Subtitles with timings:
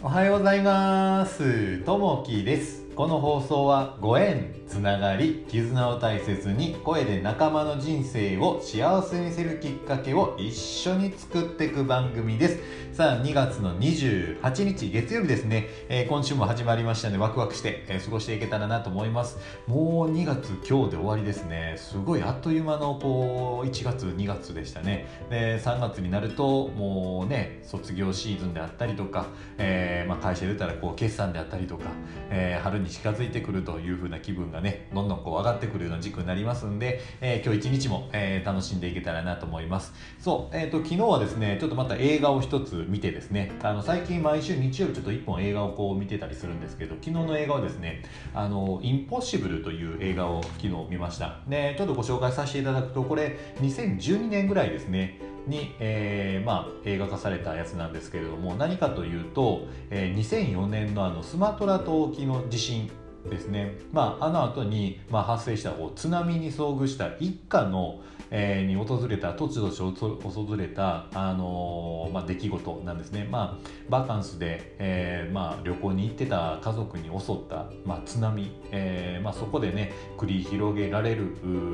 [0.00, 1.78] おはようございます。
[1.78, 2.84] ともきです。
[2.94, 4.57] この放送はご縁。
[4.78, 12.58] つながり絆を大切に声で仲間の人生を幸せにするきっかけを一緒に作っていく番組です。
[12.92, 19.38] さあ2月の28日月曜日ですね、えー、今週も始まりましたのでワクワクして、えー、過ごしていけたらなと思います。
[19.66, 21.74] もう2月今日で終わりですね。
[21.76, 25.08] すごいあっという間のこう1月2月でしたね。
[25.28, 29.26] で3月になるともうね卒業シーズンであったりとか、
[29.58, 31.84] えーまあ、会社出たらこう決算であったりとか、
[32.30, 39.92] えー、春に近づいてくるという風な気分がねどんどんこう上がってくるような軸になりますんで、えー、今日一日も、えー、楽しんでいけたらなと思います。
[40.18, 48.02] そう、えーと、昨日はですねちょっとまた映画を一つ見てですねあの最近毎週日曜日ちょっと一本映画をこう見てたりするんですけど昨日の映画はですね
[48.34, 51.40] あのインポッシブルという映画を昨日見ました。
[51.48, 62.90] でちょっとご紹介させていただくとこれ2012年ぐらいですねに、えーまあ、映画化されたやつなんですけれども何かというと、えー、2004年のあのスマトラ島沖の地震
[63.28, 81.24] ですね、まあ、あの後に、まあ、発生したこう津波に遭遇した一家の、えー、に訪れた突如訪れた、あのー、まあ、出来事なんですね、まあ、バカンスで、えーまあ、旅行に行ってた家族に襲った、まあ、津波、えーまあ、そこでね繰り広げられる、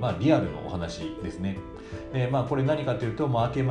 [0.00, 1.56] まあ、リアルのお話ですね。
[2.12, 3.62] でまあ、これ何かというともう諦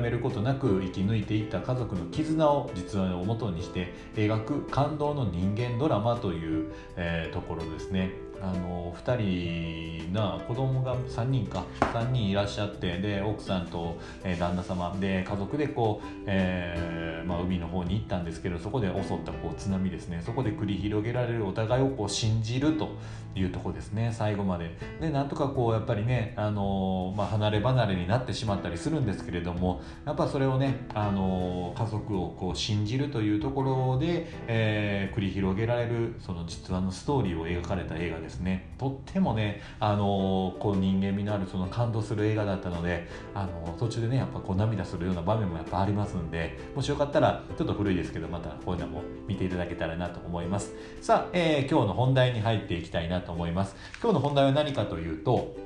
[0.00, 8.10] めることなく生き抜いていった家族の絆を実話をもとにして描く感動の人間ドラマという、えー、ところですね。
[8.40, 16.97] あの2人が子供が3人か3人いらっしゃってで奥さんと、えー、旦那様で家族でこう、えー、
[17.28, 20.22] まあ、海の方に行ったんですけどそこで襲ったこう津波ですね。
[20.24, 22.88] そこで繰り広げられるお互いをこう信じると
[23.34, 24.10] いうとこですね。
[24.12, 24.70] 最後まで。
[25.00, 38.70] でなんとかこうやっぱりね、あのまあ、離れ離れになってしまったりするんですけれどもやっぱそれをね、あの家族をこう信じるというところで、えー、繰り広げられるその実話のストーリーを描かれた映画ですね。
[38.78, 50.72] とってもねあのこう人間味のあるその感動する映画だったのであの途中でねやっぱこう涙するような場面もやっぱありますんでもしよかったらたらちょっと古いですけどまたこういうのも見ていただけたらなと思います。
[51.02, 53.76] さあ、えー、今日の本題に入っていきたいなと思います。
[54.00, 55.56] 今日の本題は何かというと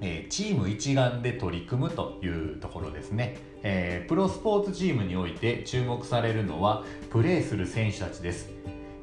[0.00, 8.50] えー、チーム一丸で取り組むというところですね、えー、プロスポーツチームにおいて注目されるのはプレーする選手たちです。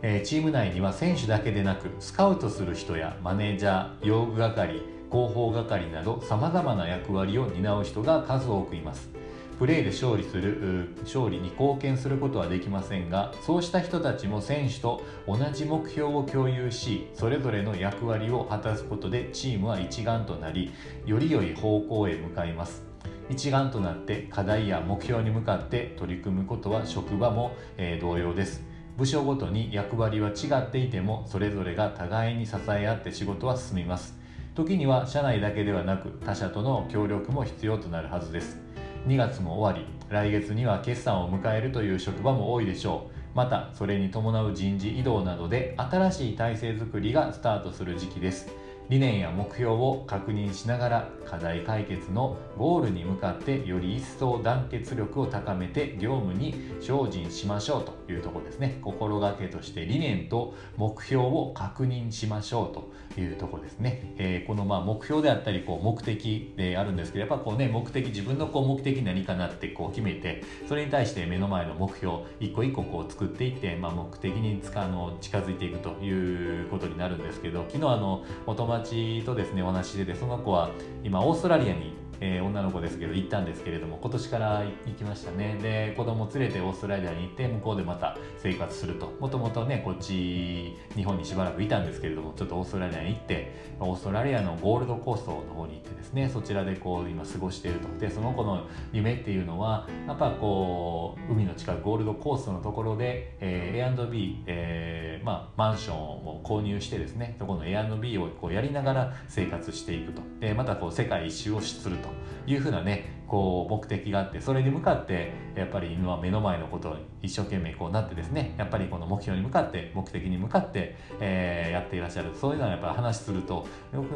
[0.03, 9.09] えチーム内には選手だけでなくスカウトする人やマネージャー用具係広報係などさまざまな役割を担う人が数多くいます。
[9.57, 20.71] プレーで勝利する勝利に貢献することはできませんがそうした人たちも選手と同じ目標を共有しそれぞれの役割を果たすことでチームは一丸となり
[21.05, 22.83] より良い方向へ向かいます。
[23.27, 28.61] 一丸となって課題や目標に向かって取り組むことは職場も、えー、同様です。
[28.97, 34.15] 部署ごとに役割は違っていてもそれぞれが互いに支え合って仕事は進みます。
[34.53, 38.64] 時には社内だけではなく他社との協力も必要となるはずです。
[39.05, 43.15] 2月も終わり来月には決算を迎えるという職場も多いでしょう。
[43.35, 48.47] またそれに伴う人事異動などで新しい体制づくりがスタートする時期です。
[48.89, 58.77] 理念や目標を確認しながら課題解決のゴールに向かってより一層団結力を高めて業務に精進しましょうというところですね。
[58.81, 80.69] 心がけとして理念と目標を確認しましょうというところですね、えー、このまあ目標であったりこう目的であるんですけどやっぱこうね目的自分のこう目的何かなってこう決めてそれに対して目の前の目標一個一個こう作っていって、まあ、目的にあの近づいていくということになるんですけど昨日あのお友達とですねお話ししててその子は
[81.03, 85.57] 今オーストラリアにえー、女の子ですけど行ったんですけれども今年から行きましたね。
[85.61, 89.13] で子供連れてオーストラリアに行って向こうでまた生活すると。
[89.19, 97.87] もともとねこっち日本にしばらくいたんですけれどもちょっとオーストラリアに行ってオーストラリアのゴールドコーストの方に行ってですねそちらでこう今過ごしていると。
[97.99, 110.21] でその子の夢っていうのはやっぱこう海の近くゴールドコーストのところで、えー、A&B、えーまあ、マンションを購入してですねそこの A&B をこうやりながら生活していくと。
[110.39, 112.04] でまたこう世界一周をすると。
[112.05, 122.31] というふうなねこう目的があってそれに向かってやっぱり犬は目の前のことを一生懸命こうなってですねやっぱりこの目標に向かって目的に向かって、えー、やっていらっしゃる。
[122.39, 123.65] そういうのはやっぱり話すると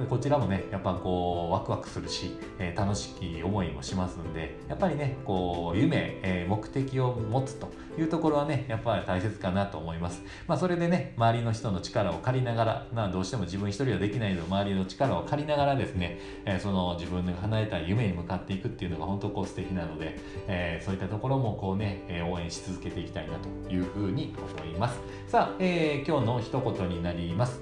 [0.09, 10.21] こちらもねやっぱこうワクワクするし、えー、楽しき思いもしますんでやっぱりねこう夢、えー、目的を持つというところはねやっぱり大切かなと思います。
[10.47, 24.99] まあそれでね周りの人の力を借りながらまあどうしても自分一人はできないので周りの力を借りながらですね、えー、その自分が離れた夢に向かっていくっていうののが本当こう素敵なので、えー、そういったところもこうね、え応援し続けていきたいなというふうに思います。
[25.27, 27.61] さあ、えー、今日の一言になります。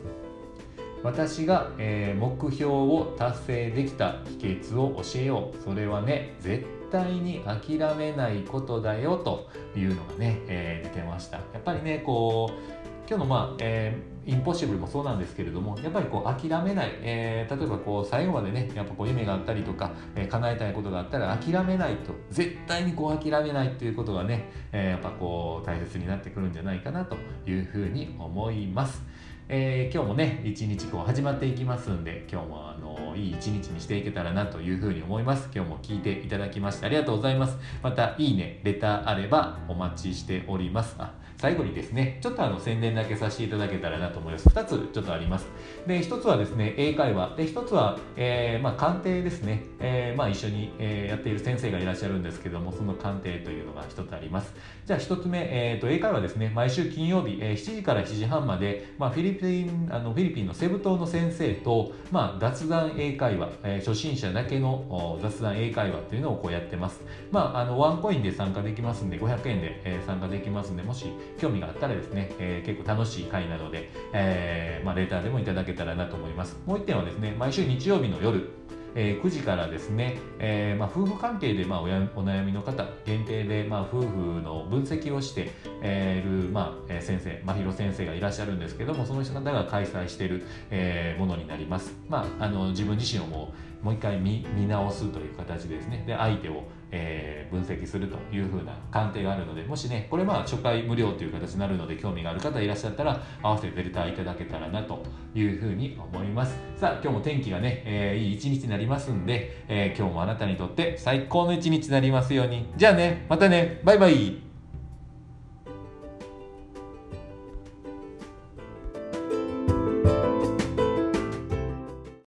[1.03, 5.63] 私が、えー、目標を達成できた秘訣を教えよう。
[5.63, 11.37] それはね絶対に諦めないことだよというのがね、えー、出てました。
[11.37, 27.15] やっぱりねこう今日のまあ、えー、インポッシブルもそうなんですけれどもやっぱりこう諦めない、えー、例えばこう最後までねやっぱこう夢があったりとか、えー、叶えたいことがあったら諦めないと絶対にこう諦めないっていうことがね、えー、やっぱこう大切になってくるんじゃないかなと
[27.45, 29.01] いうふうに思います。
[29.49, 44.49] えー、今日もね一日こう始まっていきますんで今日もあのいい一日にしていけたらなというふうに思います今日も聞いていただきましてありがとうございますまたいいねレターあればお待ちしておりますあ最後にですね、ちょっとあの宣伝だけさせていただけたらなと思います。
[44.49, 45.45] 2つちょっとあります。
[45.85, 47.35] で、1つはですね、英会話。
[47.37, 49.63] で、1つは、えー、まあ、鑑定ですね。
[49.79, 54.51] えー、まあ、一緒に、え、やっている先生がいらっしゃるんですけども、その鑑定というのが1つあります。
[54.87, 67.01] じゃあ1つ目、えー、と、英会話ですね、毎週金曜日、えー、7時から7時半まで、まあ、フィリピン、あのフィリピンのセブ島の先生と、まあ、雑談英会話、えー、初心者だけの雑談英会話というのをこうやってます。
[67.31, 71.05] まあ、あの、ワンコインで参加できますんで、500円で、えー、参加できますんで、もし
[71.39, 76.57] 興味があったらですね、えー、結構楽しい会なので、えー、まあ、レターでもいただけたらなと思います。
[76.65, 78.49] もう1点はですね、毎週日曜日の夜、
[78.95, 85.49] えー、9時からですね、えーまあ、夫婦関係で、まあ、おやお悩みの方限定で、まあ、夫婦の分析をしてい、
[85.81, 96.03] えー、る、まあ、先生真宙先生がいらっしゃるんですけどもその人方が開催している、えー、ものになります、まあ、あの自分自身をもうもう一回見直すという形ですね。
[96.05, 105.03] で相手を、えー、分析するというふうな鑑定があるのでもしねこれまあ初回無料という形になるので興味がある方いらっしゃったら合わせてレタいただけたらなと
[105.35, 106.57] いうふうに思います。
[106.75, 112.71] さあ今日も天気がね、えー、いい一日になりますんで、えー、今日もあなたにとって最高の一日になりますように。
[112.77, 114.46] じゃあねまたねバイバイ。